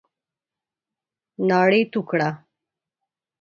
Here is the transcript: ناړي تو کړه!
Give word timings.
ناړي 1.47 1.81
تو 1.91 1.99
کړه! 2.09 2.29